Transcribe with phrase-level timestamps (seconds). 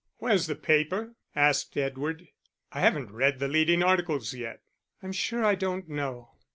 [0.17, 2.27] "Where's the paper?" asked Edward.
[2.71, 4.63] "I haven't read the leading articles yet."
[5.03, 6.31] "I'm sure I don't know."